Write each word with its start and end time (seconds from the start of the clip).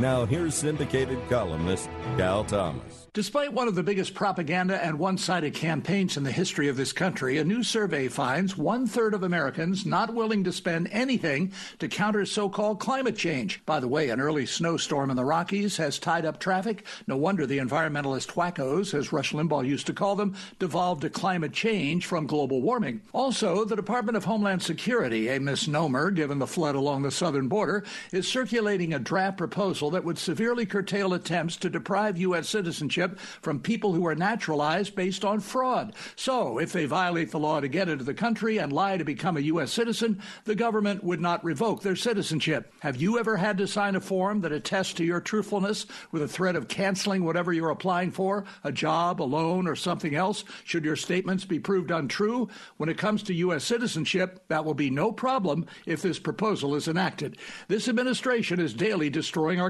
Now, 0.00 0.24
here's 0.24 0.54
syndicated 0.54 1.18
columnist 1.28 1.90
Cal 2.16 2.42
Thomas. 2.44 3.06
Despite 3.12 3.52
one 3.52 3.68
of 3.68 3.74
the 3.74 3.82
biggest 3.82 4.14
propaganda 4.14 4.82
and 4.82 4.98
one 4.98 5.18
sided 5.18 5.52
campaigns 5.52 6.16
in 6.16 6.22
the 6.22 6.30
history 6.30 6.68
of 6.68 6.76
this 6.76 6.92
country, 6.92 7.36
a 7.38 7.44
new 7.44 7.62
survey 7.62 8.08
finds 8.08 8.56
one 8.56 8.86
third 8.86 9.12
of 9.12 9.24
Americans 9.24 9.84
not 9.84 10.14
willing 10.14 10.44
to 10.44 10.52
spend 10.52 10.88
anything 10.92 11.52
to 11.80 11.88
counter 11.88 12.24
so 12.24 12.48
called 12.48 12.78
climate 12.78 13.16
change. 13.16 13.66
By 13.66 13.80
the 13.80 13.88
way, 13.88 14.08
an 14.08 14.20
early 14.20 14.46
snowstorm 14.46 15.10
in 15.10 15.16
the 15.16 15.24
Rockies 15.24 15.76
has 15.76 15.98
tied 15.98 16.24
up 16.24 16.38
traffic. 16.38 16.86
No 17.06 17.16
wonder 17.16 17.46
the 17.46 17.58
environmentalist 17.58 18.34
wackos, 18.34 18.94
as 18.94 19.12
Rush 19.12 19.32
Limbaugh 19.32 19.66
used 19.66 19.88
to 19.88 19.92
call 19.92 20.14
them, 20.14 20.34
devolved 20.60 21.02
to 21.02 21.10
climate 21.10 21.52
change 21.52 22.06
from 22.06 22.26
global 22.26 22.62
warming. 22.62 23.02
Also, 23.12 23.64
the 23.64 23.76
Department 23.76 24.16
of 24.16 24.24
Homeland 24.24 24.62
Security, 24.62 25.28
a 25.28 25.40
misnomer 25.40 26.10
given 26.10 26.38
the 26.38 26.46
flood 26.46 26.76
along 26.76 27.02
the 27.02 27.10
southern 27.10 27.48
border, 27.48 27.84
is 28.12 28.26
circulating 28.26 28.94
a 28.94 28.98
draft 29.00 29.36
proposal 29.36 29.89
that 29.90 30.04
would 30.04 30.18
severely 30.18 30.66
curtail 30.66 31.14
attempts 31.14 31.56
to 31.58 31.70
deprive 31.70 32.18
U.S. 32.18 32.48
citizenship 32.48 33.18
from 33.42 33.60
people 33.60 33.92
who 33.92 34.06
are 34.06 34.14
naturalized 34.14 34.94
based 34.94 35.24
on 35.24 35.40
fraud. 35.40 35.94
So, 36.16 36.58
if 36.58 36.72
they 36.72 36.86
violate 36.86 37.30
the 37.30 37.38
law 37.38 37.60
to 37.60 37.68
get 37.68 37.88
into 37.88 38.04
the 38.04 38.14
country 38.14 38.58
and 38.58 38.72
lie 38.72 38.96
to 38.96 39.04
become 39.04 39.36
a 39.36 39.40
U.S. 39.40 39.72
citizen, 39.72 40.20
the 40.44 40.54
government 40.54 41.04
would 41.04 41.20
not 41.20 41.44
revoke 41.44 41.82
their 41.82 41.96
citizenship. 41.96 42.72
Have 42.80 42.96
you 42.96 43.18
ever 43.18 43.36
had 43.36 43.58
to 43.58 43.66
sign 43.66 43.96
a 43.96 44.00
form 44.00 44.40
that 44.40 44.52
attests 44.52 44.94
to 44.94 45.04
your 45.04 45.20
truthfulness 45.20 45.86
with 46.12 46.22
a 46.22 46.28
threat 46.28 46.56
of 46.56 46.68
canceling 46.68 47.24
whatever 47.24 47.52
you're 47.52 47.70
applying 47.70 48.10
for, 48.10 48.44
a 48.64 48.72
job, 48.72 49.20
a 49.20 49.24
loan, 49.24 49.66
or 49.66 49.76
something 49.76 50.14
else, 50.14 50.44
should 50.64 50.84
your 50.84 50.96
statements 50.96 51.44
be 51.44 51.58
proved 51.58 51.90
untrue? 51.90 52.48
When 52.76 52.88
it 52.88 52.98
comes 52.98 53.22
to 53.24 53.34
U.S. 53.34 53.64
citizenship, 53.64 54.42
that 54.48 54.64
will 54.64 54.74
be 54.74 54.90
no 54.90 55.12
problem 55.12 55.66
if 55.86 56.02
this 56.02 56.18
proposal 56.18 56.74
is 56.74 56.88
enacted. 56.88 57.36
This 57.68 57.88
administration 57.88 58.60
is 58.60 58.74
daily 58.74 59.10
destroying 59.10 59.60
our 59.60 59.69